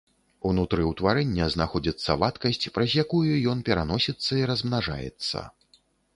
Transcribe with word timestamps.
Унутры 0.51 0.85
ўтварэння 0.91 1.45
знаходзіцца 1.55 2.15
вадкасць, 2.23 2.65
праз 2.79 2.97
якую 3.05 3.23
ён 3.53 3.63
пераносіцца 3.69 4.33
і 4.43 4.51
размнажаецца. 4.55 5.37